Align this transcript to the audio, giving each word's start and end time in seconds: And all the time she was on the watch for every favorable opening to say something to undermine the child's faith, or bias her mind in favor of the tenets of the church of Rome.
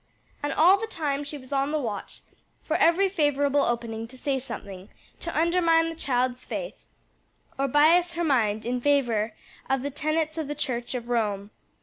And 0.41 0.51
all 0.53 0.79
the 0.79 0.87
time 0.87 1.23
she 1.23 1.37
was 1.37 1.53
on 1.53 1.71
the 1.71 1.77
watch 1.77 2.21
for 2.63 2.75
every 2.77 3.07
favorable 3.07 3.61
opening 3.61 4.07
to 4.07 4.17
say 4.17 4.39
something 4.39 4.89
to 5.19 5.39
undermine 5.39 5.89
the 5.89 5.95
child's 5.95 6.43
faith, 6.43 6.87
or 7.55 7.67
bias 7.67 8.13
her 8.13 8.23
mind 8.23 8.65
in 8.65 8.81
favor 8.81 9.35
of 9.69 9.83
the 9.83 9.91
tenets 9.91 10.39
of 10.39 10.47
the 10.47 10.55
church 10.55 10.95
of 10.95 11.07
Rome. 11.07 11.51